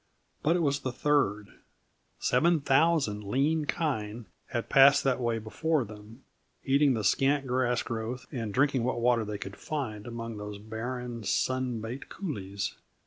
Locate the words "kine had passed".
3.65-5.03